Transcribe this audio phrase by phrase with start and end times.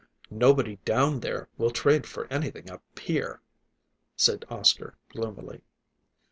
[0.31, 3.39] "Nobody down there will trade for anything up here,"
[4.15, 5.61] said Oscar gloomily.